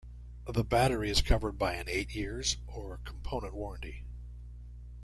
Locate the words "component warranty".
3.05-4.03